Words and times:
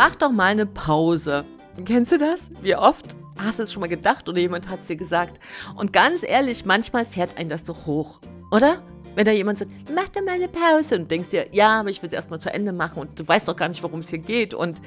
mach 0.00 0.14
doch 0.14 0.32
mal 0.32 0.46
eine 0.46 0.64
Pause. 0.64 1.44
Kennst 1.84 2.10
du 2.10 2.16
das? 2.16 2.50
Wie 2.62 2.74
oft 2.74 3.14
hast 3.36 3.58
du 3.58 3.64
es 3.64 3.70
schon 3.70 3.82
mal 3.82 3.86
gedacht 3.86 4.30
oder 4.30 4.38
jemand 4.38 4.70
hat 4.70 4.80
es 4.80 4.86
dir 4.86 4.96
gesagt? 4.96 5.38
Und 5.76 5.92
ganz 5.92 6.22
ehrlich, 6.22 6.64
manchmal 6.64 7.04
fährt 7.04 7.36
einen 7.36 7.50
das 7.50 7.64
doch 7.64 7.84
hoch, 7.84 8.18
oder? 8.50 8.82
Wenn 9.14 9.26
da 9.26 9.32
jemand 9.32 9.58
sagt, 9.58 9.70
mach 9.94 10.08
doch 10.08 10.22
mal 10.22 10.36
eine 10.36 10.48
Pause 10.48 10.96
und 10.96 11.10
denkst 11.10 11.28
dir, 11.28 11.48
ja, 11.52 11.80
aber 11.80 11.90
ich 11.90 12.00
will 12.00 12.06
es 12.06 12.14
erstmal 12.14 12.40
zu 12.40 12.50
Ende 12.50 12.72
machen 12.72 12.98
und 12.98 13.20
du 13.20 13.28
weißt 13.28 13.46
doch 13.46 13.56
gar 13.56 13.68
nicht, 13.68 13.82
worum 13.82 14.00
es 14.00 14.08
hier 14.08 14.20
geht 14.20 14.54
und 14.54 14.80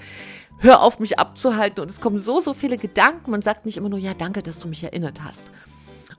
hör 0.57 0.81
auf, 0.81 0.97
mich 0.97 1.19
abzuhalten 1.19 1.83
und 1.83 1.91
es 1.91 2.01
kommen 2.01 2.17
so, 2.17 2.39
so 2.39 2.55
viele 2.55 2.79
Gedanken. 2.79 3.29
Man 3.29 3.43
sagt 3.43 3.67
nicht 3.67 3.77
immer 3.77 3.89
nur, 3.89 3.99
ja, 3.99 4.15
danke, 4.15 4.41
dass 4.41 4.57
du 4.57 4.67
mich 4.67 4.83
erinnert 4.83 5.23
hast. 5.23 5.43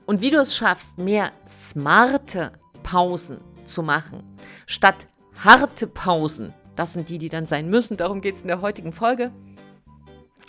Und 0.05 0.21
wie 0.21 0.29
du 0.29 0.37
es 0.37 0.55
schaffst, 0.55 0.97
mehr 0.97 1.33
smarte 1.45 2.53
Pausen 2.83 3.41
zu 3.65 3.83
machen, 3.83 4.23
statt 4.67 5.07
harte 5.43 5.85
Pausen, 5.85 6.53
das 6.75 6.93
sind 6.93 7.09
die, 7.09 7.17
die 7.17 7.29
dann 7.29 7.45
sein 7.45 7.69
müssen. 7.69 7.97
Darum 7.97 8.21
geht 8.21 8.35
es 8.35 8.41
in 8.41 8.47
der 8.47 8.61
heutigen 8.61 8.93
Folge. 8.93 9.31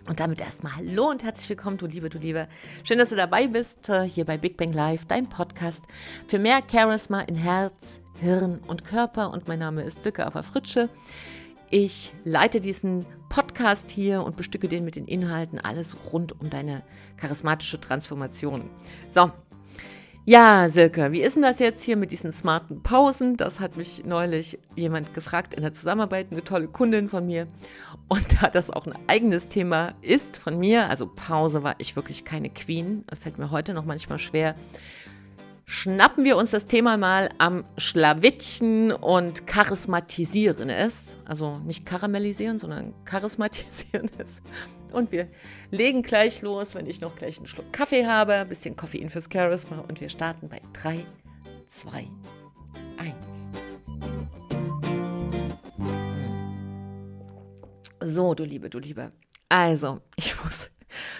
Und 0.08 0.20
damit 0.20 0.40
erstmal 0.40 0.76
Hallo 0.76 1.10
und 1.10 1.24
herzlich 1.24 1.48
willkommen, 1.48 1.78
du 1.78 1.86
Liebe, 1.86 2.08
du 2.08 2.18
Liebe. 2.18 2.46
Schön, 2.84 2.98
dass 2.98 3.10
du 3.10 3.16
dabei 3.16 3.48
bist, 3.48 3.88
äh, 3.88 4.08
hier 4.08 4.24
bei 4.24 4.38
Big 4.38 4.56
Bang 4.56 4.72
Live, 4.72 5.04
dein 5.06 5.28
Podcast 5.28 5.84
für 6.28 6.38
mehr 6.38 6.60
Charisma 6.70 7.22
in 7.22 7.34
Herz, 7.34 8.00
Hirn 8.20 8.60
und 8.68 8.84
Körper. 8.84 9.32
Und 9.32 9.48
mein 9.48 9.58
Name 9.58 9.82
ist 9.82 10.04
Silke 10.04 10.24
Ava 10.24 10.42
Fritsche. 10.42 10.88
Ich 11.70 12.12
leite 12.22 12.60
diesen 12.60 13.04
Podcast 13.28 13.90
hier 13.90 14.22
und 14.22 14.36
bestücke 14.36 14.68
den 14.68 14.84
mit 14.84 14.94
den 14.94 15.08
Inhalten, 15.08 15.58
alles 15.58 15.96
rund 16.12 16.40
um 16.40 16.50
deine 16.50 16.82
charismatische 17.16 17.80
Transformation. 17.80 18.70
So, 19.10 19.32
ja, 20.28 20.68
Silke, 20.68 21.12
wie 21.12 21.22
ist 21.22 21.36
denn 21.36 21.44
das 21.44 21.60
jetzt 21.60 21.82
hier 21.82 21.96
mit 21.96 22.10
diesen 22.10 22.32
smarten 22.32 22.82
Pausen? 22.82 23.36
Das 23.36 23.60
hat 23.60 23.76
mich 23.76 24.04
neulich 24.04 24.58
jemand 24.74 25.14
gefragt 25.14 25.54
in 25.54 25.62
der 25.62 25.72
Zusammenarbeit, 25.72 26.26
eine 26.32 26.42
tolle 26.42 26.66
Kundin 26.66 27.08
von 27.08 27.24
mir. 27.24 27.46
Und 28.08 28.42
da 28.42 28.48
das 28.48 28.70
auch 28.70 28.86
ein 28.86 28.98
eigenes 29.06 29.48
Thema 29.48 29.94
ist 30.02 30.36
von 30.38 30.58
mir, 30.58 30.90
also 30.90 31.06
Pause 31.06 31.62
war 31.62 31.76
ich 31.78 31.94
wirklich 31.94 32.24
keine 32.24 32.50
Queen, 32.50 33.04
das 33.06 33.20
fällt 33.20 33.38
mir 33.38 33.52
heute 33.52 33.72
noch 33.72 33.84
manchmal 33.84 34.18
schwer, 34.18 34.54
schnappen 35.64 36.24
wir 36.24 36.36
uns 36.36 36.50
das 36.50 36.66
Thema 36.66 36.96
mal 36.96 37.28
am 37.38 37.64
Schlawittchen 37.76 38.90
und 38.90 39.46
charismatisieren 39.46 40.70
es. 40.70 41.16
Also 41.24 41.58
nicht 41.58 41.86
karamellisieren, 41.86 42.58
sondern 42.58 42.94
charismatisieren 43.04 44.10
es. 44.18 44.42
Und 44.96 45.12
wir 45.12 45.28
legen 45.70 46.00
gleich 46.00 46.40
los, 46.40 46.74
wenn 46.74 46.86
ich 46.86 47.02
noch 47.02 47.16
gleich 47.16 47.36
einen 47.36 47.46
Schluck 47.46 47.70
Kaffee 47.70 48.06
habe, 48.06 48.32
ein 48.32 48.48
bisschen 48.48 48.76
Koffein 48.76 49.10
fürs 49.10 49.28
Charisma 49.30 49.84
und 49.86 50.00
wir 50.00 50.08
starten 50.08 50.48
bei 50.48 50.62
3, 50.72 51.04
2, 51.68 52.08
1. 52.96 53.14
So, 58.02 58.34
du 58.34 58.44
Liebe, 58.44 58.70
du 58.70 58.78
Liebe. 58.78 59.10
Also, 59.50 60.00
ich 60.16 60.42
muss, 60.42 60.70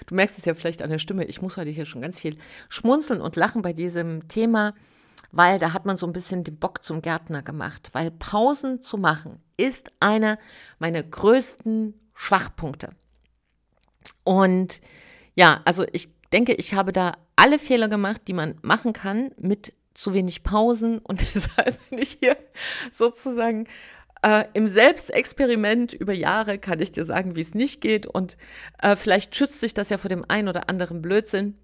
du 0.06 0.14
merkst 0.14 0.38
es 0.38 0.46
ja 0.46 0.54
vielleicht 0.54 0.80
an 0.80 0.88
der 0.88 0.98
Stimme, 0.98 1.26
ich 1.26 1.42
muss 1.42 1.58
heute 1.58 1.68
hier 1.68 1.84
schon 1.84 2.00
ganz 2.00 2.18
viel 2.18 2.38
schmunzeln 2.70 3.20
und 3.20 3.36
lachen 3.36 3.60
bei 3.60 3.74
diesem 3.74 4.26
Thema, 4.28 4.72
weil 5.32 5.58
da 5.58 5.74
hat 5.74 5.84
man 5.84 5.98
so 5.98 6.06
ein 6.06 6.14
bisschen 6.14 6.44
den 6.44 6.56
Bock 6.56 6.82
zum 6.82 7.02
Gärtner 7.02 7.42
gemacht, 7.42 7.90
weil 7.92 8.10
Pausen 8.10 8.80
zu 8.80 8.96
machen 8.96 9.42
ist 9.58 9.92
einer 10.00 10.38
meiner 10.78 11.02
größten 11.02 11.92
Schwachpunkte. 12.14 12.96
Und 14.26 14.80
ja, 15.36 15.60
also 15.64 15.86
ich 15.92 16.08
denke, 16.32 16.54
ich 16.54 16.74
habe 16.74 16.92
da 16.92 17.16
alle 17.36 17.60
Fehler 17.60 17.88
gemacht, 17.88 18.22
die 18.26 18.32
man 18.32 18.56
machen 18.60 18.92
kann 18.92 19.30
mit 19.38 19.72
zu 19.94 20.14
wenig 20.14 20.42
Pausen. 20.42 20.98
Und 21.04 21.22
deshalb 21.34 21.78
bin 21.88 21.98
ich 21.98 22.18
hier 22.20 22.36
sozusagen 22.90 23.68
äh, 24.22 24.46
im 24.52 24.66
Selbstexperiment 24.66 25.92
über 25.92 26.12
Jahre 26.12 26.58
kann 26.58 26.80
ich 26.80 26.90
dir 26.90 27.04
sagen, 27.04 27.36
wie 27.36 27.40
es 27.40 27.54
nicht 27.54 27.80
geht. 27.80 28.04
Und 28.04 28.36
äh, 28.82 28.96
vielleicht 28.96 29.36
schützt 29.36 29.60
sich 29.60 29.74
das 29.74 29.90
ja 29.90 29.98
vor 29.98 30.08
dem 30.08 30.24
einen 30.28 30.48
oder 30.48 30.68
anderen 30.68 31.02
Blödsinn 31.02 31.54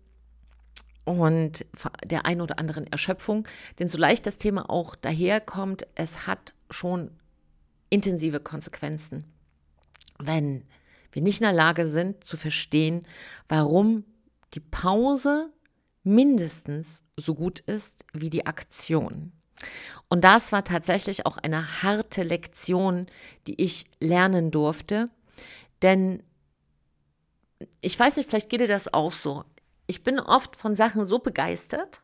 und 1.04 1.66
der 2.04 2.26
ein 2.26 2.40
oder 2.40 2.60
anderen 2.60 2.86
Erschöpfung, 2.86 3.48
denn 3.80 3.88
so 3.88 3.98
leicht 3.98 4.24
das 4.24 4.38
Thema 4.38 4.70
auch 4.70 4.94
daherkommt, 4.94 5.84
es 5.96 6.28
hat 6.28 6.54
schon 6.70 7.10
intensive 7.90 8.38
Konsequenzen, 8.38 9.24
wenn 10.20 10.64
wir 11.12 11.22
nicht 11.22 11.40
in 11.40 11.44
der 11.44 11.52
Lage 11.52 11.86
sind 11.86 12.24
zu 12.24 12.36
verstehen, 12.36 13.06
warum 13.48 14.04
die 14.54 14.60
Pause 14.60 15.50
mindestens 16.02 17.04
so 17.16 17.34
gut 17.34 17.60
ist 17.60 18.04
wie 18.12 18.30
die 18.30 18.46
Aktion. 18.46 19.32
Und 20.08 20.24
das 20.24 20.52
war 20.52 20.64
tatsächlich 20.64 21.26
auch 21.26 21.38
eine 21.38 21.82
harte 21.82 22.22
Lektion, 22.22 23.06
die 23.46 23.60
ich 23.62 23.86
lernen 24.00 24.50
durfte. 24.50 25.08
Denn 25.80 26.22
ich 27.80 27.98
weiß 27.98 28.16
nicht, 28.16 28.28
vielleicht 28.28 28.50
geht 28.50 28.60
dir 28.60 28.68
das 28.68 28.92
auch 28.92 29.12
so. 29.12 29.44
Ich 29.86 30.02
bin 30.02 30.18
oft 30.18 30.56
von 30.56 30.74
Sachen 30.74 31.04
so 31.04 31.18
begeistert 31.18 32.02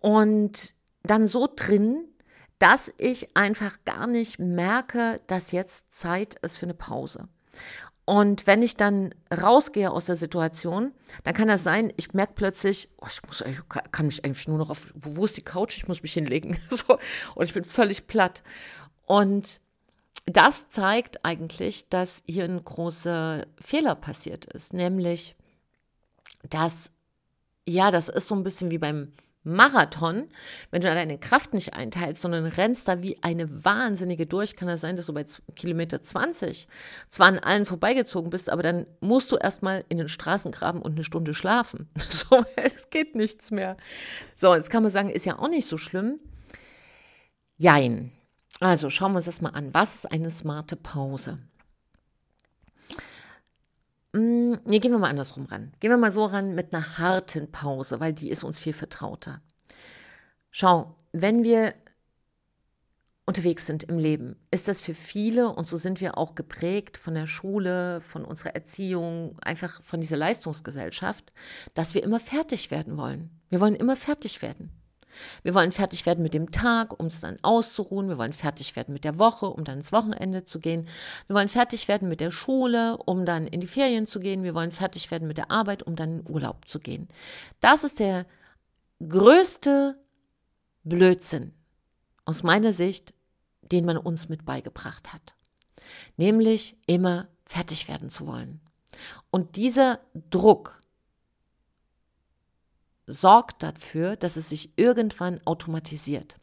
und 0.00 0.74
dann 1.02 1.26
so 1.26 1.48
drin, 1.54 2.04
dass 2.58 2.92
ich 2.98 3.36
einfach 3.36 3.78
gar 3.84 4.06
nicht 4.06 4.38
merke, 4.38 5.20
dass 5.26 5.52
jetzt 5.52 5.92
Zeit 5.92 6.34
ist 6.40 6.58
für 6.58 6.66
eine 6.66 6.74
Pause. 6.74 7.28
Und 8.10 8.48
wenn 8.48 8.60
ich 8.60 8.74
dann 8.74 9.14
rausgehe 9.32 9.88
aus 9.88 10.06
der 10.06 10.16
Situation, 10.16 10.90
dann 11.22 11.32
kann 11.32 11.46
das 11.46 11.62
sein, 11.62 11.92
ich 11.96 12.12
merke 12.12 12.32
plötzlich, 12.34 12.88
oh, 13.00 13.06
ich 13.08 13.22
muss, 13.24 13.40
ich 13.42 13.60
kann 13.68 14.06
mich 14.06 14.24
eigentlich 14.24 14.48
nur 14.48 14.58
noch 14.58 14.68
auf, 14.68 14.92
wo 14.96 15.24
ist 15.24 15.36
die 15.36 15.42
Couch? 15.42 15.76
Ich 15.76 15.86
muss 15.86 16.02
mich 16.02 16.14
hinlegen. 16.14 16.58
so, 16.70 16.98
und 17.36 17.44
ich 17.44 17.54
bin 17.54 17.62
völlig 17.62 18.08
platt. 18.08 18.42
Und 19.06 19.60
das 20.26 20.68
zeigt 20.68 21.24
eigentlich, 21.24 21.88
dass 21.88 22.24
hier 22.26 22.46
ein 22.46 22.64
großer 22.64 23.46
Fehler 23.60 23.94
passiert 23.94 24.44
ist, 24.44 24.72
nämlich, 24.72 25.36
dass, 26.42 26.90
ja, 27.64 27.92
das 27.92 28.08
ist 28.08 28.26
so 28.26 28.34
ein 28.34 28.42
bisschen 28.42 28.72
wie 28.72 28.78
beim 28.78 29.12
Marathon, 29.42 30.28
wenn 30.70 30.82
du 30.82 30.88
deine 30.92 31.18
Kraft 31.18 31.54
nicht 31.54 31.72
einteilst, 31.72 32.20
sondern 32.20 32.44
rennst 32.44 32.88
da 32.88 33.02
wie 33.02 33.22
eine 33.22 33.64
Wahnsinnige 33.64 34.26
durch, 34.26 34.54
kann 34.54 34.68
das 34.68 34.82
sein, 34.82 34.96
dass 34.96 35.06
du 35.06 35.14
bei 35.14 35.24
Kilometer 35.56 36.02
20 36.02 36.68
zwar 37.08 37.28
an 37.28 37.38
allen 37.38 37.64
vorbeigezogen 37.64 38.30
bist, 38.30 38.50
aber 38.50 38.62
dann 38.62 38.86
musst 39.00 39.32
du 39.32 39.36
erstmal 39.36 39.84
in 39.88 39.96
den 39.96 40.08
Straßengraben 40.08 40.82
und 40.82 40.92
eine 40.92 41.04
Stunde 41.04 41.34
schlafen. 41.34 41.88
So, 42.10 42.44
es 42.56 42.90
geht 42.90 43.14
nichts 43.14 43.50
mehr. 43.50 43.76
So, 44.36 44.54
jetzt 44.54 44.68
kann 44.70 44.82
man 44.82 44.90
sagen, 44.90 45.08
ist 45.08 45.26
ja 45.26 45.38
auch 45.38 45.48
nicht 45.48 45.66
so 45.66 45.78
schlimm. 45.78 46.20
Jein. 47.56 48.12
Also 48.58 48.90
schauen 48.90 49.12
wir 49.12 49.16
uns 49.16 49.24
das 49.24 49.40
mal 49.40 49.50
an. 49.50 49.72
Was 49.72 49.94
ist 49.96 50.12
eine 50.12 50.30
smarte 50.30 50.76
Pause? 50.76 51.38
Mm, 54.12 54.54
nee, 54.64 54.78
gehen 54.80 54.92
wir 54.92 54.98
mal 54.98 55.10
andersrum 55.10 55.46
ran. 55.46 55.72
Gehen 55.80 55.90
wir 55.90 55.96
mal 55.96 56.12
so 56.12 56.24
ran 56.24 56.54
mit 56.54 56.72
einer 56.72 56.98
harten 56.98 57.50
Pause, 57.50 58.00
weil 58.00 58.12
die 58.12 58.30
ist 58.30 58.44
uns 58.44 58.58
viel 58.58 58.72
vertrauter. 58.72 59.40
Schau, 60.50 60.96
wenn 61.12 61.44
wir 61.44 61.74
unterwegs 63.26 63.66
sind 63.66 63.84
im 63.84 63.98
Leben, 63.98 64.34
ist 64.50 64.66
das 64.66 64.80
für 64.80 64.94
viele, 64.94 65.50
und 65.50 65.68
so 65.68 65.76
sind 65.76 66.00
wir 66.00 66.18
auch 66.18 66.34
geprägt 66.34 66.96
von 66.96 67.14
der 67.14 67.26
Schule, 67.26 68.00
von 68.00 68.24
unserer 68.24 68.56
Erziehung, 68.56 69.38
einfach 69.40 69.80
von 69.84 70.00
dieser 70.00 70.16
Leistungsgesellschaft, 70.16 71.32
dass 71.74 71.94
wir 71.94 72.02
immer 72.02 72.18
fertig 72.18 72.72
werden 72.72 72.96
wollen. 72.96 73.30
Wir 73.48 73.60
wollen 73.60 73.76
immer 73.76 73.94
fertig 73.94 74.42
werden. 74.42 74.72
Wir 75.42 75.54
wollen 75.54 75.72
fertig 75.72 76.06
werden 76.06 76.22
mit 76.22 76.34
dem 76.34 76.50
Tag, 76.50 76.98
um 76.98 77.06
es 77.06 77.20
dann 77.20 77.38
auszuruhen. 77.42 78.08
Wir 78.08 78.18
wollen 78.18 78.32
fertig 78.32 78.76
werden 78.76 78.92
mit 78.92 79.04
der 79.04 79.18
Woche, 79.18 79.46
um 79.46 79.64
dann 79.64 79.78
ins 79.78 79.92
Wochenende 79.92 80.44
zu 80.44 80.60
gehen. 80.60 80.88
Wir 81.26 81.36
wollen 81.36 81.48
fertig 81.48 81.88
werden 81.88 82.08
mit 82.08 82.20
der 82.20 82.30
Schule, 82.30 82.96
um 82.96 83.24
dann 83.26 83.46
in 83.46 83.60
die 83.60 83.66
Ferien 83.66 84.06
zu 84.06 84.20
gehen. 84.20 84.42
Wir 84.42 84.54
wollen 84.54 84.72
fertig 84.72 85.10
werden 85.10 85.28
mit 85.28 85.38
der 85.38 85.50
Arbeit, 85.50 85.82
um 85.82 85.96
dann 85.96 86.20
in 86.20 86.30
Urlaub 86.30 86.68
zu 86.68 86.80
gehen. 86.80 87.08
Das 87.60 87.84
ist 87.84 88.00
der 88.00 88.26
größte 89.06 89.96
Blödsinn 90.84 91.52
aus 92.24 92.42
meiner 92.42 92.72
Sicht, 92.72 93.14
den 93.62 93.84
man 93.84 93.96
uns 93.96 94.28
mit 94.28 94.44
beigebracht 94.44 95.12
hat. 95.12 95.34
Nämlich 96.16 96.76
immer 96.86 97.28
fertig 97.44 97.88
werden 97.88 98.10
zu 98.10 98.26
wollen. 98.26 98.60
Und 99.30 99.56
dieser 99.56 100.00
Druck, 100.30 100.79
sorgt 103.10 103.62
dafür, 103.62 104.16
dass 104.16 104.36
es 104.36 104.48
sich 104.48 104.72
irgendwann 104.76 105.40
automatisiert. 105.44 106.36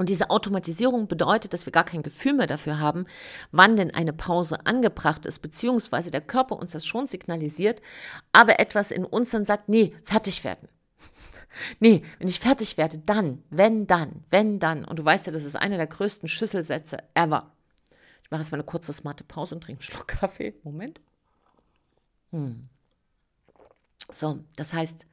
Und 0.00 0.08
diese 0.08 0.30
Automatisierung 0.30 1.08
bedeutet, 1.08 1.52
dass 1.52 1.66
wir 1.66 1.72
gar 1.72 1.84
kein 1.84 2.02
Gefühl 2.02 2.32
mehr 2.32 2.46
dafür 2.46 2.78
haben, 2.78 3.04
wann 3.52 3.76
denn 3.76 3.92
eine 3.92 4.14
Pause 4.14 4.64
angebracht 4.64 5.26
ist, 5.26 5.40
beziehungsweise 5.40 6.10
der 6.10 6.22
Körper 6.22 6.56
uns 6.56 6.72
das 6.72 6.86
schon 6.86 7.06
signalisiert, 7.06 7.82
aber 8.32 8.60
etwas 8.60 8.92
in 8.92 9.04
uns 9.04 9.30
dann 9.30 9.44
sagt, 9.44 9.68
nee, 9.68 9.94
fertig 10.04 10.42
werden. 10.42 10.70
nee, 11.80 12.02
wenn 12.18 12.28
ich 12.28 12.40
fertig 12.40 12.78
werde, 12.78 12.96
dann, 12.96 13.42
wenn 13.50 13.86
dann, 13.86 14.24
wenn 14.30 14.58
dann. 14.58 14.86
Und 14.86 14.98
du 14.98 15.04
weißt 15.04 15.26
ja, 15.26 15.34
das 15.34 15.44
ist 15.44 15.56
einer 15.56 15.76
der 15.76 15.86
größten 15.86 16.30
Schüsselsätze 16.30 17.02
ever. 17.12 17.52
Ich 18.22 18.30
mache 18.30 18.40
jetzt 18.40 18.52
mal 18.52 18.56
eine 18.56 18.64
kurze 18.64 18.94
smarte 18.94 19.24
Pause 19.24 19.54
und 19.54 19.60
trinke 19.60 19.82
einen 19.82 19.90
Schluck 19.90 20.08
Kaffee. 20.08 20.54
Moment. 20.62 20.98
Hm. 22.30 22.70
So, 24.12 24.40
das 24.56 24.72
heißt, 24.72 25.06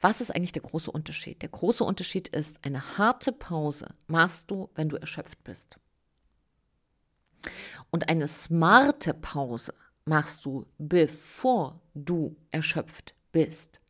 was 0.00 0.20
ist 0.20 0.34
eigentlich 0.34 0.52
der 0.52 0.62
große 0.62 0.90
Unterschied? 0.90 1.42
Der 1.42 1.48
große 1.48 1.82
Unterschied 1.82 2.28
ist, 2.28 2.64
eine 2.64 2.98
harte 2.98 3.32
Pause 3.32 3.88
machst 4.06 4.50
du, 4.50 4.70
wenn 4.74 4.88
du 4.88 4.96
erschöpft 4.96 5.42
bist. 5.44 5.78
Und 7.90 8.08
eine 8.08 8.28
smarte 8.28 9.14
Pause 9.14 9.74
machst 10.04 10.44
du, 10.44 10.66
bevor 10.78 11.80
du 11.94 12.36
erschöpft 12.50 13.14
bist. 13.32 13.80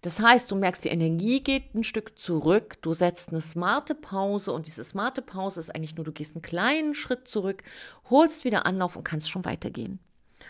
Das 0.00 0.18
heißt, 0.18 0.50
du 0.50 0.56
merkst, 0.56 0.84
die 0.84 0.88
Energie 0.88 1.40
geht 1.40 1.74
ein 1.74 1.84
Stück 1.84 2.18
zurück, 2.18 2.78
du 2.82 2.92
setzt 2.92 3.28
eine 3.28 3.40
smarte 3.40 3.94
Pause 3.94 4.52
und 4.52 4.66
diese 4.66 4.82
smarte 4.82 5.22
Pause 5.22 5.60
ist 5.60 5.72
eigentlich 5.72 5.94
nur, 5.94 6.04
du 6.04 6.12
gehst 6.12 6.34
einen 6.34 6.42
kleinen 6.42 6.94
Schritt 6.94 7.28
zurück, 7.28 7.62
holst 8.10 8.44
wieder 8.44 8.66
Anlauf 8.66 8.96
und 8.96 9.04
kannst 9.04 9.30
schon 9.30 9.44
weitergehen. 9.44 10.00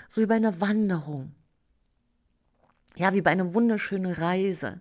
So 0.08 0.22
wie 0.22 0.26
bei 0.26 0.37
einer 0.37 0.60
Wanderung. 0.60 1.34
Ja, 2.97 3.15
wie 3.15 3.23
bei 3.23 3.31
einer 3.31 3.55
wunderschönen 3.55 4.12
Reise, 4.12 4.81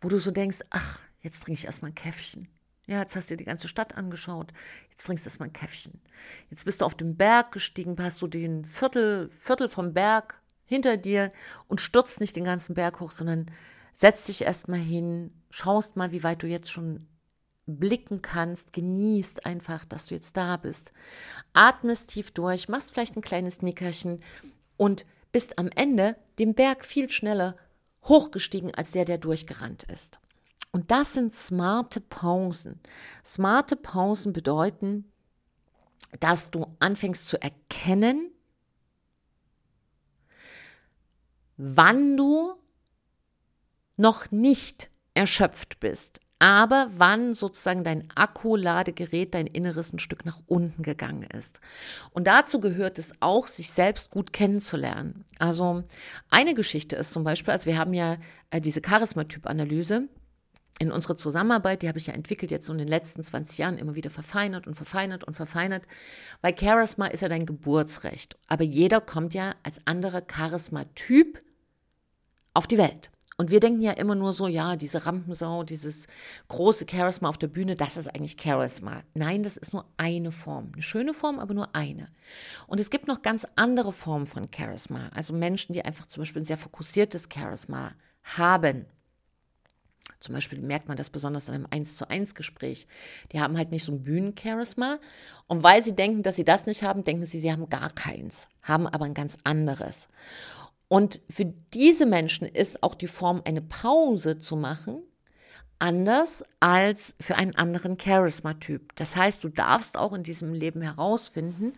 wo 0.00 0.08
du 0.08 0.18
so 0.18 0.30
denkst, 0.30 0.60
ach, 0.70 0.98
jetzt 1.20 1.42
trinke 1.42 1.58
ich 1.58 1.66
erstmal 1.66 1.92
ein 1.92 1.94
Käffchen. 1.94 2.48
Ja, 2.86 3.00
jetzt 3.00 3.16
hast 3.16 3.30
du 3.30 3.34
dir 3.34 3.38
die 3.38 3.44
ganze 3.44 3.68
Stadt 3.68 3.96
angeschaut. 3.96 4.52
Jetzt 4.90 5.06
trinkst 5.06 5.24
du 5.24 5.28
erstmal 5.28 5.48
ein 5.48 5.54
Käffchen. 5.54 6.00
Jetzt 6.50 6.64
bist 6.64 6.80
du 6.80 6.84
auf 6.84 6.94
den 6.94 7.16
Berg 7.16 7.52
gestiegen, 7.52 7.96
hast 7.98 8.20
du 8.20 8.26
den 8.26 8.64
Viertel, 8.64 9.28
Viertel 9.28 9.68
vom 9.68 9.94
Berg 9.94 10.40
hinter 10.66 10.96
dir 10.96 11.32
und 11.66 11.80
stürzt 11.80 12.20
nicht 12.20 12.36
den 12.36 12.44
ganzen 12.44 12.74
Berg 12.74 13.00
hoch, 13.00 13.10
sondern 13.10 13.50
setzt 13.92 14.28
dich 14.28 14.42
erstmal 14.42 14.80
hin, 14.80 15.32
schaust 15.50 15.96
mal, 15.96 16.12
wie 16.12 16.22
weit 16.22 16.42
du 16.42 16.46
jetzt 16.46 16.70
schon 16.70 17.06
blicken 17.66 18.20
kannst, 18.20 18.74
genießt 18.74 19.46
einfach, 19.46 19.86
dass 19.86 20.06
du 20.06 20.14
jetzt 20.14 20.36
da 20.36 20.58
bist. 20.58 20.92
Atmest 21.54 22.08
tief 22.08 22.30
durch, 22.32 22.68
machst 22.68 22.92
vielleicht 22.92 23.16
ein 23.16 23.22
kleines 23.22 23.62
Nickerchen 23.62 24.20
und 24.76 25.06
bist 25.34 25.58
am 25.58 25.68
Ende 25.74 26.14
den 26.38 26.54
Berg 26.54 26.84
viel 26.84 27.10
schneller 27.10 27.56
hochgestiegen 28.04 28.72
als 28.72 28.92
der, 28.92 29.04
der 29.04 29.18
durchgerannt 29.18 29.82
ist. 29.82 30.20
Und 30.70 30.92
das 30.92 31.12
sind 31.14 31.34
smarte 31.34 32.00
Pausen. 32.00 32.78
Smarte 33.24 33.74
Pausen 33.74 34.32
bedeuten, 34.32 35.10
dass 36.20 36.52
du 36.52 36.68
anfängst 36.78 37.26
zu 37.26 37.42
erkennen, 37.42 38.30
wann 41.56 42.16
du 42.16 42.54
noch 43.96 44.30
nicht 44.30 44.88
erschöpft 45.14 45.80
bist, 45.80 46.20
aber 46.44 46.90
wann 46.94 47.32
sozusagen 47.32 47.84
dein 47.84 48.06
Akkuladegerät, 48.14 49.32
dein 49.32 49.46
Inneres 49.46 49.94
ein 49.94 49.98
Stück 49.98 50.26
nach 50.26 50.42
unten 50.44 50.82
gegangen 50.82 51.22
ist. 51.22 51.58
Und 52.10 52.26
dazu 52.26 52.60
gehört 52.60 52.98
es 52.98 53.14
auch, 53.20 53.46
sich 53.46 53.70
selbst 53.70 54.10
gut 54.10 54.34
kennenzulernen. 54.34 55.24
Also 55.38 55.84
eine 56.28 56.52
Geschichte 56.52 56.96
ist 56.96 57.14
zum 57.14 57.24
Beispiel, 57.24 57.52
also 57.52 57.64
wir 57.64 57.78
haben 57.78 57.94
ja 57.94 58.18
äh, 58.50 58.60
diese 58.60 58.82
Charismatyp-Analyse, 58.82 60.06
in 60.80 60.92
unserer 60.92 61.16
Zusammenarbeit, 61.16 61.80
die 61.80 61.88
habe 61.88 61.98
ich 61.98 62.08
ja 62.08 62.14
entwickelt 62.14 62.50
jetzt 62.50 62.68
in 62.68 62.76
den 62.76 62.88
letzten 62.88 63.22
20 63.22 63.56
Jahren 63.56 63.78
immer 63.78 63.94
wieder 63.94 64.10
verfeinert 64.10 64.66
und 64.66 64.74
verfeinert 64.74 65.24
und 65.24 65.34
verfeinert, 65.34 65.84
weil 66.42 66.58
Charisma 66.58 67.06
ist 67.06 67.20
ja 67.22 67.30
dein 67.30 67.46
Geburtsrecht. 67.46 68.36
Aber 68.48 68.64
jeder 68.64 69.00
kommt 69.00 69.32
ja 69.32 69.54
als 69.62 69.80
anderer 69.86 70.22
Charisma-Typ 70.30 71.38
auf 72.52 72.66
die 72.66 72.76
Welt. 72.76 73.12
Und 73.36 73.50
wir 73.50 73.58
denken 73.58 73.82
ja 73.82 73.92
immer 73.92 74.14
nur 74.14 74.32
so, 74.32 74.46
ja, 74.46 74.76
diese 74.76 75.06
Rampensau, 75.06 75.64
dieses 75.64 76.06
große 76.48 76.86
Charisma 76.88 77.28
auf 77.28 77.38
der 77.38 77.48
Bühne, 77.48 77.74
das 77.74 77.96
ist 77.96 78.08
eigentlich 78.08 78.36
Charisma. 78.40 79.02
Nein, 79.14 79.42
das 79.42 79.56
ist 79.56 79.72
nur 79.72 79.86
eine 79.96 80.30
Form. 80.30 80.70
Eine 80.72 80.82
schöne 80.82 81.14
Form, 81.14 81.40
aber 81.40 81.52
nur 81.52 81.74
eine. 81.74 82.08
Und 82.68 82.78
es 82.78 82.90
gibt 82.90 83.08
noch 83.08 83.22
ganz 83.22 83.44
andere 83.56 83.92
Formen 83.92 84.26
von 84.26 84.48
Charisma. 84.54 85.08
Also 85.12 85.34
Menschen, 85.34 85.72
die 85.72 85.84
einfach 85.84 86.06
zum 86.06 86.20
Beispiel 86.20 86.42
ein 86.42 86.46
sehr 86.46 86.56
fokussiertes 86.56 87.28
Charisma 87.32 87.92
haben. 88.22 88.86
Zum 90.20 90.34
Beispiel 90.34 90.60
merkt 90.60 90.88
man 90.88 90.96
das 90.96 91.10
besonders 91.10 91.48
in 91.48 91.54
einem 91.54 91.66
1 91.68 91.96
zu 91.96 92.08
1 92.08 92.34
Gespräch. 92.34 92.86
Die 93.32 93.40
haben 93.40 93.58
halt 93.58 93.72
nicht 93.72 93.84
so 93.84 93.92
ein 93.92 94.04
Bühnencharisma. 94.04 94.98
Und 95.48 95.62
weil 95.62 95.82
sie 95.82 95.94
denken, 95.94 96.22
dass 96.22 96.36
sie 96.36 96.44
das 96.44 96.66
nicht 96.66 96.82
haben, 96.82 97.04
denken 97.04 97.26
sie, 97.26 97.40
sie 97.40 97.52
haben 97.52 97.68
gar 97.68 97.90
keins, 97.90 98.48
haben 98.62 98.86
aber 98.86 99.04
ein 99.04 99.12
ganz 99.12 99.36
anderes. 99.44 100.08
Und 100.94 101.20
für 101.28 101.46
diese 101.72 102.06
Menschen 102.06 102.46
ist 102.46 102.84
auch 102.84 102.94
die 102.94 103.08
Form, 103.08 103.42
eine 103.44 103.62
Pause 103.62 104.38
zu 104.38 104.54
machen, 104.54 105.02
anders 105.80 106.44
als 106.60 107.16
für 107.18 107.34
einen 107.34 107.56
anderen 107.56 107.98
Charisma-Typ. 107.98 108.94
Das 108.94 109.16
heißt, 109.16 109.42
du 109.42 109.48
darfst 109.48 109.96
auch 109.96 110.12
in 110.12 110.22
diesem 110.22 110.54
Leben 110.54 110.82
herausfinden, 110.82 111.72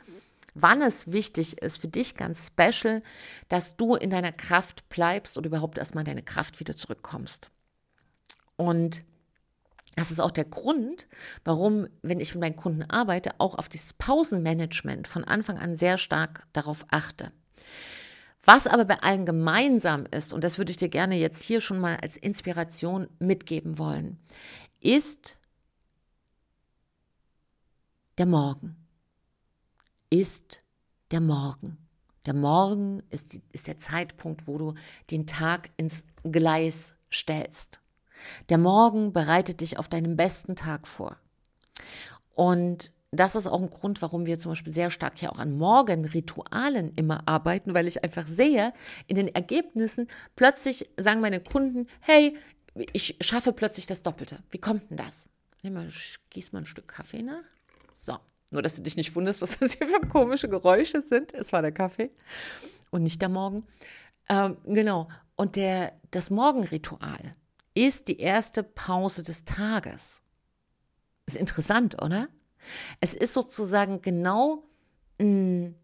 wann 0.54 0.82
es 0.82 1.12
wichtig 1.12 1.62
ist, 1.62 1.78
für 1.78 1.88
dich 1.88 2.16
ganz 2.16 2.48
special, 2.48 3.02
dass 3.48 3.78
du 3.78 3.94
in 3.94 4.10
deiner 4.10 4.32
Kraft 4.32 4.86
bleibst 4.90 5.38
oder 5.38 5.46
überhaupt 5.46 5.78
erstmal 5.78 6.02
in 6.02 6.08
deine 6.08 6.22
Kraft 6.22 6.60
wieder 6.60 6.76
zurückkommst. 6.76 7.48
Und 8.56 9.02
das 9.94 10.10
ist 10.10 10.20
auch 10.20 10.30
der 10.30 10.44
Grund, 10.44 11.08
warum, 11.42 11.88
wenn 12.02 12.20
ich 12.20 12.34
mit 12.34 12.42
meinen 12.42 12.56
Kunden 12.56 12.82
arbeite, 12.82 13.30
auch 13.38 13.54
auf 13.54 13.70
dieses 13.70 13.94
Pausenmanagement 13.94 15.08
von 15.08 15.24
Anfang 15.24 15.56
an 15.56 15.78
sehr 15.78 15.96
stark 15.96 16.46
darauf 16.52 16.84
achte. 16.90 17.32
Was 18.46 18.69
aber 18.69 18.84
bei 18.84 19.02
allen 19.02 19.26
gemeinsam 19.26 20.06
ist, 20.06 20.32
und 20.32 20.44
das 20.44 20.56
würde 20.56 20.70
ich 20.70 20.76
dir 20.76 20.88
gerne 20.88 21.16
jetzt 21.16 21.43
hier 21.43 21.60
schon 21.60 21.81
mal 21.81 21.96
als 21.96 22.16
Inspiration 22.16 23.08
mitgeben 23.19 23.76
wollen, 23.76 24.19
ist 24.81 25.37
der 28.19 28.26
Morgen. 28.26 28.76
Ist 30.10 30.60
der 31.10 31.20
Morgen. 31.20 31.76
Der 32.25 32.34
Morgen 32.34 33.02
ist, 33.10 33.32
die, 33.32 33.43
ist 33.50 33.66
der 33.66 33.78
Zeitpunkt, 33.78 34.46
wo 34.46 34.58
du 34.58 34.75
den 35.10 35.26
Tag 35.26 35.70
ins 35.76 36.06
Gleis 36.22 36.94
stellst. 37.10 37.81
Der 38.49 38.58
Morgen 38.58 39.12
bereitet 39.12 39.60
dich 39.60 39.76
auf 39.76 39.88
deinen 39.88 40.16
besten 40.16 40.54
Tag 40.54 40.87
vor. 40.87 41.16
Und 42.34 42.92
das 43.12 43.36
ist 43.36 43.46
auch 43.46 43.60
ein 43.60 43.70
Grund, 43.70 44.02
warum 44.02 44.26
wir 44.26 44.38
zum 44.38 44.52
Beispiel 44.52 44.72
sehr 44.72 44.90
stark 44.90 45.18
hier 45.18 45.32
auch 45.32 45.38
an 45.38 45.56
Morgenritualen 45.56 46.92
immer 46.94 47.26
arbeiten, 47.26 47.74
weil 47.74 47.86
ich 47.86 48.02
einfach 48.02 48.26
sehe, 48.26 48.72
in 49.06 49.16
den 49.16 49.28
Ergebnissen 49.28 50.08
plötzlich 50.34 50.88
sagen 50.96 51.20
meine 51.20 51.40
Kunden, 51.40 51.86
hey, 52.00 52.36
ich 52.92 53.16
schaffe 53.20 53.52
plötzlich 53.52 53.86
das 53.86 54.02
Doppelte. 54.02 54.38
Wie 54.50 54.58
kommt 54.58 54.90
denn 54.90 54.96
das? 54.96 55.26
Nimm 55.62 55.74
mal, 55.74 55.88
gieß 56.30 56.52
mal 56.52 56.60
ein 56.60 56.66
Stück 56.66 56.88
Kaffee 56.88 57.22
nach. 57.22 57.44
So. 57.94 58.18
Nur, 58.50 58.62
dass 58.62 58.76
du 58.76 58.82
dich 58.82 58.96
nicht 58.96 59.14
wunderst, 59.16 59.42
was 59.42 59.58
das 59.58 59.72
hier 59.74 59.86
für 59.86 60.06
komische 60.06 60.48
Geräusche 60.48 61.00
sind. 61.00 61.34
Es 61.34 61.52
war 61.52 61.62
der 61.62 61.72
Kaffee 61.72 62.10
und 62.90 63.02
nicht 63.02 63.20
der 63.20 63.28
Morgen. 63.28 63.66
Ähm, 64.28 64.56
genau. 64.64 65.08
Und 65.36 65.56
der, 65.56 65.98
das 66.10 66.30
Morgenritual 66.30 67.32
ist 67.75 68.08
die 68.08 68.18
erste 68.20 68.62
Pause 68.62 69.22
des 69.22 69.44
Tages. 69.44 70.22
Ist 71.26 71.36
interessant, 71.36 72.00
oder? 72.00 72.28
Es 73.00 73.14
ist 73.14 73.35
sozusagen 73.35 74.02
genau, 74.02 74.64
hm, 75.18 75.75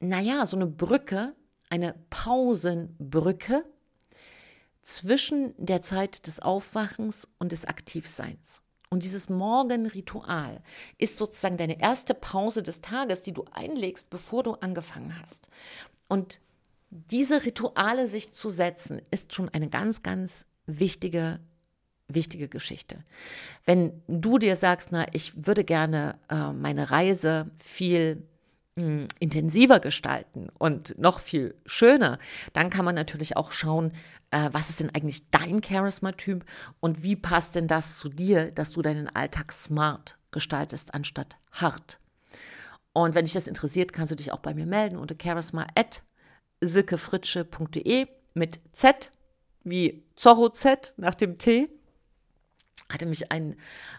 naja, 0.00 0.46
so 0.46 0.56
eine 0.56 0.66
Brücke, 0.66 1.34
eine 1.68 1.94
Pausenbrücke 2.10 3.64
zwischen 4.82 5.54
der 5.56 5.82
Zeit 5.82 6.26
des 6.26 6.40
Aufwachens 6.40 7.28
und 7.38 7.52
des 7.52 7.64
Aktivseins. 7.64 8.62
Und 8.88 9.04
dieses 9.04 9.28
Morgenritual 9.28 10.62
ist 10.98 11.16
sozusagen 11.16 11.56
deine 11.56 11.80
erste 11.80 12.12
Pause 12.12 12.62
des 12.62 12.80
Tages, 12.80 13.20
die 13.20 13.32
du 13.32 13.44
einlegst, 13.52 14.10
bevor 14.10 14.42
du 14.42 14.54
angefangen 14.54 15.16
hast. 15.20 15.48
Und 16.08 16.40
diese 16.90 17.44
Rituale 17.44 18.08
sich 18.08 18.32
zu 18.32 18.50
setzen, 18.50 19.00
ist 19.12 19.32
schon 19.32 19.48
eine 19.48 19.68
ganz, 19.68 20.02
ganz 20.02 20.46
wichtige 20.66 21.38
wichtige 22.14 22.48
Geschichte. 22.48 23.04
Wenn 23.64 24.02
du 24.08 24.38
dir 24.38 24.56
sagst, 24.56 24.92
na, 24.92 25.06
ich 25.12 25.46
würde 25.46 25.64
gerne 25.64 26.18
äh, 26.28 26.52
meine 26.52 26.90
Reise 26.90 27.50
viel 27.58 28.26
mh, 28.76 28.84
hm, 28.84 29.08
intensiver 29.18 29.80
gestalten 29.80 30.48
und 30.58 30.98
noch 30.98 31.20
viel 31.20 31.54
schöner, 31.66 32.18
dann 32.52 32.70
kann 32.70 32.84
man 32.84 32.94
natürlich 32.94 33.36
auch 33.36 33.52
schauen, 33.52 33.92
äh, 34.30 34.48
was 34.52 34.70
ist 34.70 34.80
denn 34.80 34.94
eigentlich 34.94 35.28
dein 35.30 35.62
Charisma-Typ 35.62 36.44
und 36.80 37.02
wie 37.02 37.16
passt 37.16 37.56
denn 37.56 37.68
das 37.68 37.98
zu 37.98 38.08
dir, 38.08 38.50
dass 38.52 38.70
du 38.70 38.80
deinen 38.82 39.08
Alltag 39.08 39.52
smart 39.52 40.16
gestaltest 40.30 40.94
anstatt 40.94 41.36
hart. 41.52 41.98
Und 42.92 43.14
wenn 43.14 43.24
dich 43.24 43.34
das 43.34 43.48
interessiert, 43.48 43.92
kannst 43.92 44.12
du 44.12 44.16
dich 44.16 44.32
auch 44.32 44.40
bei 44.40 44.54
mir 44.54 44.66
melden 44.66 44.96
unter 44.96 45.14
charisma.silkefritsche.de 45.20 48.06
mit 48.34 48.60
Z 48.72 49.12
wie 49.62 50.02
Zorro 50.16 50.48
Z 50.48 50.94
nach 50.96 51.14
dem 51.14 51.36
T 51.38 51.68
hatte 52.92 53.06
mich 53.06 53.32
ein, 53.32 53.56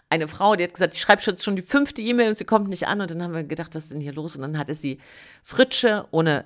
eine 0.08 0.28
Frau, 0.28 0.56
die 0.56 0.64
hat 0.64 0.74
gesagt, 0.74 0.94
ich 0.94 1.00
schreibe 1.00 1.22
jetzt 1.22 1.42
schon 1.42 1.56
die 1.56 1.62
fünfte 1.62 2.02
E-Mail 2.02 2.28
und 2.28 2.38
sie 2.38 2.44
kommt 2.44 2.68
nicht 2.68 2.86
an. 2.86 3.00
Und 3.00 3.10
dann 3.10 3.22
haben 3.22 3.34
wir 3.34 3.44
gedacht, 3.44 3.74
was 3.74 3.84
ist 3.84 3.92
denn 3.92 4.00
hier 4.00 4.12
los? 4.12 4.36
Und 4.36 4.42
dann 4.42 4.58
hatte 4.58 4.74
sie 4.74 4.98
Fritsche 5.42 6.06
ohne 6.10 6.44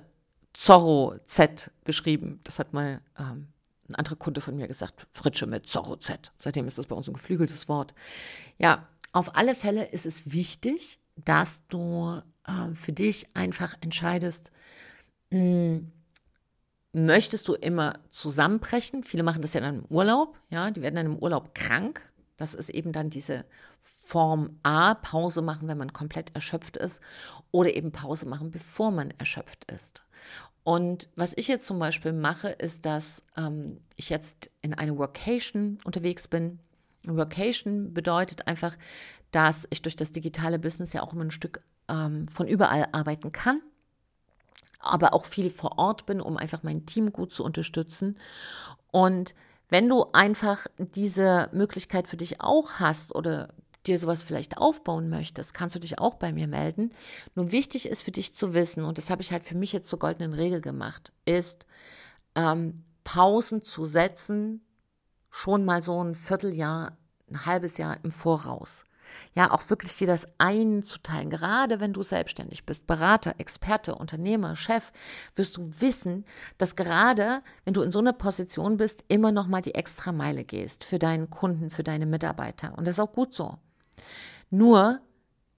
Zorro 0.53 1.15
Z 1.25 1.71
geschrieben. 1.83 2.39
Das 2.43 2.59
hat 2.59 2.73
mal 2.73 3.01
ähm, 3.19 3.49
ein 3.89 3.95
anderer 3.95 4.15
Kunde 4.15 4.41
von 4.41 4.55
mir 4.55 4.67
gesagt, 4.67 5.07
Fritsche 5.13 5.45
mit 5.45 5.67
Zorro 5.67 5.97
Z. 5.97 6.31
Seitdem 6.37 6.67
ist 6.67 6.77
das 6.77 6.87
bei 6.87 6.95
uns 6.95 7.07
ein 7.07 7.13
geflügeltes 7.13 7.69
Wort. 7.69 7.93
Ja, 8.57 8.87
auf 9.11 9.35
alle 9.35 9.55
Fälle 9.55 9.85
ist 9.85 10.05
es 10.05 10.31
wichtig, 10.31 10.99
dass 11.15 11.61
du 11.67 12.21
äh, 12.47 12.73
für 12.73 12.93
dich 12.93 13.35
einfach 13.35 13.75
entscheidest, 13.81 14.51
hm, 15.31 15.91
möchtest 16.93 17.47
du 17.47 17.53
immer 17.53 17.99
zusammenbrechen? 18.09 19.03
Viele 19.03 19.23
machen 19.23 19.41
das 19.41 19.53
ja 19.53 19.61
dann 19.61 19.83
im 19.83 19.85
Urlaub, 19.85 20.37
ja, 20.49 20.71
die 20.71 20.81
werden 20.81 20.95
dann 20.95 21.05
im 21.05 21.17
Urlaub 21.17 21.53
krank 21.53 22.01
Das 22.37 22.53
ist 22.53 22.69
eben 22.69 22.91
dann 22.91 23.09
diese 23.09 23.45
Form 24.03 24.59
A, 24.63 24.93
Pause 24.93 25.41
machen, 25.41 25.67
wenn 25.67 25.77
man 25.77 25.91
komplett 25.91 26.33
erschöpft 26.33 26.77
ist, 26.77 27.01
oder 27.51 27.75
eben 27.75 27.91
Pause 27.91 28.27
machen, 28.27 28.51
bevor 28.51 28.91
man 28.91 29.11
erschöpft 29.11 29.69
ist. 29.71 30.03
Und 30.63 31.09
was 31.15 31.33
ich 31.35 31.47
jetzt 31.47 31.65
zum 31.65 31.79
Beispiel 31.79 32.13
mache, 32.13 32.49
ist, 32.49 32.85
dass 32.85 33.23
ähm, 33.37 33.79
ich 33.95 34.09
jetzt 34.09 34.49
in 34.61 34.73
eine 34.73 34.97
Workation 34.97 35.77
unterwegs 35.85 36.27
bin. 36.27 36.59
Workation 37.05 37.93
bedeutet 37.93 38.47
einfach, 38.47 38.77
dass 39.31 39.65
ich 39.69 39.81
durch 39.81 39.95
das 39.95 40.11
digitale 40.11 40.59
Business 40.59 40.93
ja 40.93 41.01
auch 41.01 41.13
immer 41.13 41.23
ein 41.23 41.31
Stück 41.31 41.61
ähm, 41.87 42.27
von 42.27 42.47
überall 42.47 42.87
arbeiten 42.91 43.31
kann, 43.31 43.61
aber 44.79 45.13
auch 45.13 45.25
viel 45.25 45.49
vor 45.49 45.77
Ort 45.77 46.05
bin, 46.05 46.21
um 46.21 46.37
einfach 46.37 46.63
mein 46.63 46.85
Team 46.85 47.13
gut 47.13 47.33
zu 47.33 47.43
unterstützen. 47.43 48.17
Und 48.91 49.35
wenn 49.69 49.89
du 49.89 50.05
einfach 50.13 50.67
diese 50.77 51.49
Möglichkeit 51.51 52.07
für 52.07 52.17
dich 52.17 52.41
auch 52.41 52.73
hast 52.73 53.13
oder 53.13 53.53
dir 53.85 53.97
sowas 53.97 54.23
vielleicht 54.23 54.57
aufbauen 54.57 55.09
möchtest, 55.09 55.53
kannst 55.53 55.75
du 55.75 55.79
dich 55.79 55.99
auch 55.99 56.15
bei 56.15 56.33
mir 56.33 56.47
melden. 56.47 56.91
Nur 57.35 57.51
wichtig 57.51 57.87
ist 57.87 58.03
für 58.03 58.11
dich 58.11 58.35
zu 58.35 58.53
wissen, 58.53 58.83
und 58.83 58.97
das 58.97 59.09
habe 59.09 59.21
ich 59.21 59.31
halt 59.31 59.43
für 59.43 59.55
mich 59.55 59.73
jetzt 59.73 59.89
zur 59.89 59.99
goldenen 59.99 60.33
Regel 60.33 60.61
gemacht, 60.61 61.11
ist 61.25 61.65
ähm, 62.35 62.83
Pausen 63.03 63.61
zu 63.61 63.85
setzen, 63.85 64.61
schon 65.29 65.65
mal 65.65 65.81
so 65.81 66.03
ein 66.03 66.15
Vierteljahr, 66.15 66.97
ein 67.29 67.45
halbes 67.45 67.77
Jahr 67.77 67.97
im 68.03 68.11
Voraus. 68.11 68.85
Ja, 69.35 69.51
auch 69.51 69.69
wirklich 69.69 69.95
dir 69.97 70.07
das 70.07 70.27
einzuteilen. 70.37 71.29
Gerade 71.29 71.79
wenn 71.79 71.93
du 71.93 72.01
selbstständig 72.01 72.65
bist, 72.65 72.87
Berater, 72.87 73.35
Experte, 73.37 73.95
Unternehmer, 73.95 74.55
Chef, 74.55 74.91
wirst 75.35 75.57
du 75.57 75.71
wissen, 75.79 76.25
dass 76.57 76.75
gerade 76.75 77.41
wenn 77.63 77.73
du 77.73 77.81
in 77.81 77.91
so 77.91 77.99
einer 77.99 78.13
Position 78.13 78.77
bist, 78.77 79.03
immer 79.07 79.31
noch 79.31 79.47
mal 79.47 79.61
die 79.61 79.75
extra 79.75 80.11
Meile 80.11 80.43
gehst 80.43 80.83
für 80.83 80.99
deinen 80.99 81.29
Kunden, 81.29 81.69
für 81.69 81.83
deine 81.83 82.05
Mitarbeiter. 82.05 82.77
Und 82.77 82.87
das 82.87 82.95
ist 82.95 82.99
auch 82.99 83.11
gut 83.11 83.35
so. 83.35 83.57
Nur, 84.49 85.01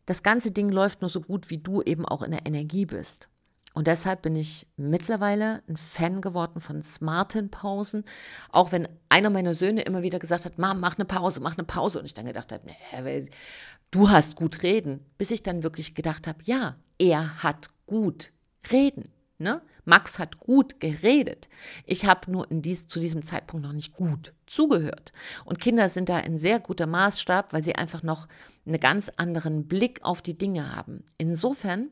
das 0.06 0.24
ganze 0.24 0.51
Ding 0.51 0.70
läuft 0.70 1.01
nur 1.01 1.10
so 1.10 1.22
gut, 1.22 1.50
wie 1.50 1.60
du 1.60 1.82
eben 1.82 2.06
auch 2.06 2.24
in 2.24 2.32
der 2.32 2.46
Energie 2.46 2.86
bist. 2.86 3.28
Und 3.73 3.88
deshalb 3.88 4.23
bin 4.23 4.35
ich 4.35 4.67
mittlerweile 4.77 5.61
ein 5.67 5.77
Fan 5.77 6.21
geworden 6.21 6.59
von 6.59 6.81
smarten 6.81 7.49
Pausen. 7.49 8.03
Auch 8.51 8.71
wenn 8.71 8.88
einer 9.09 9.29
meiner 9.29 9.53
Söhne 9.53 9.81
immer 9.81 10.01
wieder 10.01 10.19
gesagt 10.19 10.45
hat, 10.45 10.57
Mom, 10.57 10.79
mach 10.79 10.97
eine 10.97 11.05
Pause, 11.05 11.39
mach 11.39 11.57
eine 11.57 11.65
Pause. 11.65 11.99
Und 11.99 12.05
ich 12.05 12.13
dann 12.13 12.25
gedacht 12.25 12.51
habe, 12.51 12.63
nee, 12.65 13.25
du 13.91 14.09
hast 14.09 14.35
gut 14.35 14.63
reden. 14.63 15.05
Bis 15.17 15.31
ich 15.31 15.43
dann 15.43 15.63
wirklich 15.63 15.95
gedacht 15.95 16.27
habe, 16.27 16.39
ja, 16.43 16.75
er 16.97 17.43
hat 17.43 17.69
gut 17.85 18.31
reden. 18.71 19.11
Ne? 19.38 19.61
Max 19.85 20.19
hat 20.19 20.39
gut 20.39 20.79
geredet. 20.79 21.47
Ich 21.85 22.05
habe 22.05 22.29
nur 22.31 22.47
dies, 22.49 22.88
zu 22.88 22.99
diesem 22.99 23.23
Zeitpunkt 23.23 23.65
noch 23.65 23.73
nicht 23.73 23.93
gut 23.93 24.33
zugehört. 24.45 25.13
Und 25.45 25.59
Kinder 25.59 25.89
sind 25.89 26.09
da 26.09 26.17
ein 26.17 26.38
sehr 26.38 26.59
guter 26.59 26.88
Maßstab, 26.88 27.53
weil 27.53 27.63
sie 27.63 27.75
einfach 27.75 28.03
noch 28.03 28.27
einen 28.65 28.79
ganz 28.79 29.09
anderen 29.15 29.67
Blick 29.67 30.03
auf 30.03 30.21
die 30.21 30.38
Dinge 30.38 30.75
haben. 30.75 31.03
Insofern 31.17 31.89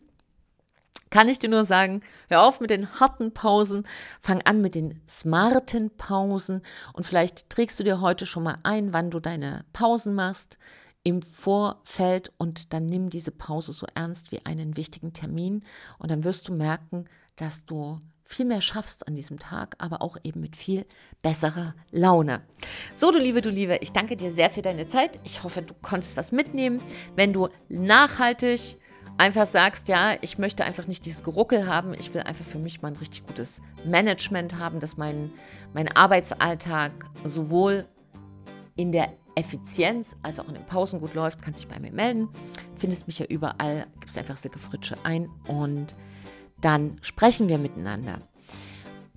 kann 1.10 1.30
ich 1.30 1.40
dir 1.40 1.50
nur 1.50 1.66
sagen, 1.66 2.02
hör 2.30 2.44
auf 2.44 2.60
mit 2.60 2.70
den 2.70 3.00
harten 3.00 3.34
Pausen, 3.34 3.88
fang 4.22 4.42
an 4.44 4.62
mit 4.62 4.76
den 4.76 5.02
smarten 5.08 5.90
Pausen 5.98 6.62
und 6.94 7.06
vielleicht 7.06 7.50
trägst 7.50 7.80
du 7.80 7.84
dir 7.84 8.02
heute 8.02 8.26
schon 8.26 8.44
mal 8.44 8.58
ein, 8.64 8.94
wann 8.94 9.12
du 9.12 9.20
deine 9.20 9.66
Pausen 9.74 10.14
machst 10.14 10.58
im 11.04 11.22
Vorfeld 11.22 12.32
und 12.38 12.74
dann 12.74 12.86
nimm 12.86 13.10
diese 13.10 13.32
Pause 13.32 13.72
so 13.72 13.88
ernst 13.96 14.32
wie 14.32 14.46
einen 14.46 14.76
wichtigen 14.76 15.14
Termin 15.14 15.64
und 16.00 16.12
dann 16.12 16.24
wirst 16.24 16.48
du 16.48 16.54
merken, 16.54 17.06
dass 17.38 17.66
du 17.66 18.00
viel 18.28 18.46
mehr 18.46 18.62
schaffst 18.62 19.08
an 19.08 19.16
diesem 19.16 19.40
Tag, 19.40 19.76
aber 19.78 20.02
auch 20.02 20.18
eben 20.24 20.42
mit 20.42 20.56
viel 20.56 20.86
besserer 21.22 21.74
Laune. 21.92 22.42
So, 22.96 23.12
du 23.12 23.20
Liebe, 23.20 23.42
du 23.42 23.50
Liebe, 23.50 23.78
ich 23.82 23.94
danke 23.94 24.18
dir 24.18 24.36
sehr 24.36 24.50
für 24.50 24.62
deine 24.62 24.88
Zeit. 24.88 25.20
Ich 25.24 25.44
hoffe, 25.44 25.62
du 25.62 25.74
konntest 25.82 26.18
was 26.18 26.32
mitnehmen. 26.32 26.82
Wenn 27.16 27.32
du 27.32 27.48
nachhaltig 27.70 28.78
einfach 29.17 29.45
sagst, 29.45 29.88
ja, 29.88 30.15
ich 30.21 30.38
möchte 30.38 30.63
einfach 30.63 30.88
nicht 30.88 31.05
dieses 31.05 31.24
Geruckel 31.24 31.67
haben, 31.67 31.93
ich 31.93 32.13
will 32.13 32.21
einfach 32.21 32.45
für 32.45 32.59
mich 32.59 32.81
mal 32.81 32.89
ein 32.89 32.97
richtig 32.97 33.25
gutes 33.25 33.62
Management 33.86 34.59
haben, 34.59 34.79
dass 34.79 34.97
mein, 34.97 35.31
mein 35.74 35.93
Arbeitsalltag 35.95 36.91
sowohl 37.24 37.86
in 38.75 38.91
der 38.91 39.13
Effizienz 39.36 40.17
als 40.24 40.39
auch 40.39 40.47
in 40.47 40.55
den 40.55 40.65
Pausen 40.65 41.00
gut 41.00 41.13
läuft, 41.13 41.41
kannst 41.41 41.62
dich 41.62 41.69
bei 41.69 41.79
mir 41.79 41.91
melden. 41.91 42.29
Findest 42.75 43.07
mich 43.07 43.19
ja 43.19 43.25
überall, 43.27 43.86
gibst 44.00 44.17
einfach 44.17 44.38
Silke 44.38 44.59
Fritsche 44.59 44.95
ein 45.03 45.29
und 45.47 45.95
dann 46.59 46.97
sprechen 47.01 47.47
wir 47.47 47.57
miteinander. 47.57 48.19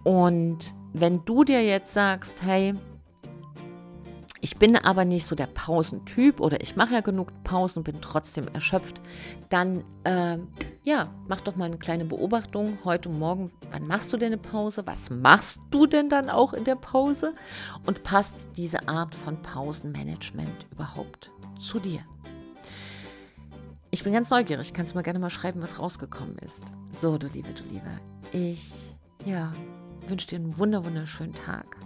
Und 0.05 0.75
wenn 0.93 1.25
du 1.25 1.45
dir 1.45 1.65
jetzt 1.65 1.95
sagst, 1.95 2.43
hey, 2.43 2.75
ich 4.43 4.57
bin 4.57 4.77
aber 4.77 5.05
nicht 5.05 5.27
so 5.27 5.37
der 5.37 5.47
Pausentyp 5.47 6.41
oder 6.41 6.63
ich 6.63 6.75
mache 6.75 6.95
ja 6.95 7.01
genug 7.01 7.29
Pausen 7.45 7.81
und 7.81 7.85
bin 7.85 8.01
trotzdem 8.01 8.49
erschöpft, 8.49 9.01
dann 9.51 9.85
äh, 10.05 10.39
ja, 10.83 11.13
mach 11.29 11.43
doch 11.43 11.57
mal 11.57 11.67
eine 11.67 11.77
kleine 11.77 12.07
Beobachtung 12.07 12.79
heute 12.85 13.11
Morgen. 13.11 13.53
Wann 13.71 13.87
machst 13.87 14.13
du 14.13 14.17
denn 14.17 14.33
eine 14.33 14.39
Pause? 14.39 14.87
Was 14.87 15.11
machst 15.11 15.61
du 15.71 15.87
denn 15.87 16.09
dann 16.09 16.31
auch 16.31 16.55
in 16.55 16.65
der 16.65 16.77
Pause? 16.77 17.35
Und 17.85 18.03
passt 18.03 18.49
diese 18.57 18.89
Art 18.89 19.15
von 19.15 19.41
Pausenmanagement 19.43 20.67
überhaupt 20.71 21.31
zu 21.59 21.79
dir? 21.79 22.01
Ich 23.91 24.05
bin 24.05 24.13
ganz 24.13 24.31
neugierig. 24.31 24.73
Kannst 24.73 24.93
du 24.93 24.97
mal 24.97 25.03
gerne 25.03 25.19
mal 25.19 25.31
schreiben, 25.31 25.61
was 25.61 25.79
rausgekommen 25.79 26.39
ist. 26.39 26.63
So, 26.93 27.19
du 27.19 27.27
Liebe, 27.27 27.51
du 27.53 27.65
Liebe. 27.65 27.91
Ich, 28.33 28.73
ja, 29.27 29.53
wünsche 30.07 30.29
dir 30.29 30.37
einen 30.37 30.57
wunderschönen 30.59 31.35
Tag. 31.35 31.77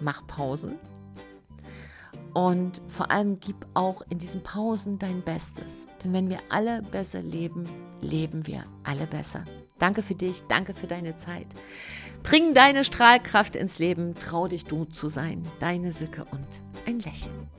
Mach 0.00 0.26
Pausen 0.26 0.78
und 2.34 2.82
vor 2.88 3.10
allem 3.10 3.40
gib 3.40 3.66
auch 3.74 4.02
in 4.10 4.18
diesen 4.18 4.42
Pausen 4.42 4.98
dein 4.98 5.22
Bestes. 5.22 5.86
Denn 6.02 6.12
wenn 6.12 6.28
wir 6.28 6.38
alle 6.50 6.82
besser 6.82 7.22
leben, 7.22 7.64
leben 8.00 8.46
wir 8.46 8.64
alle 8.82 9.06
besser. 9.06 9.44
Danke 9.78 10.02
für 10.02 10.14
dich, 10.14 10.42
danke 10.48 10.74
für 10.74 10.86
deine 10.86 11.16
Zeit. 11.16 11.46
Bring 12.22 12.52
deine 12.54 12.84
Strahlkraft 12.84 13.56
ins 13.56 13.78
Leben, 13.78 14.14
trau 14.14 14.48
dich 14.48 14.64
du 14.64 14.84
zu 14.84 15.08
sein. 15.08 15.46
Deine 15.60 15.92
Sicke 15.92 16.24
und 16.30 16.48
ein 16.86 16.98
Lächeln. 17.00 17.53